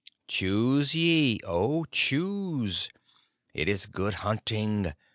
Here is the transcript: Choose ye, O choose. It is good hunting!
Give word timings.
Choose 0.27 0.95
ye, 0.95 1.39
O 1.45 1.85
choose. 1.91 2.89
It 3.53 3.69
is 3.69 3.85
good 3.85 4.15
hunting! 4.25 4.93